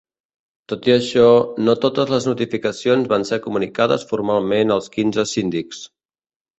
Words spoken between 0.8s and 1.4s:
i això,